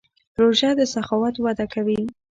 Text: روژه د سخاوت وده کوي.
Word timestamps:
روژه 0.41 0.69
د 0.79 0.81
سخاوت 0.93 1.35
وده 1.45 1.65
کوي. 1.73 2.01